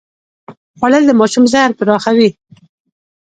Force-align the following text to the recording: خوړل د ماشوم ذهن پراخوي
خوړل 0.77 1.03
د 1.07 1.11
ماشوم 1.19 1.45
ذهن 1.53 1.71
پراخوي 1.77 2.29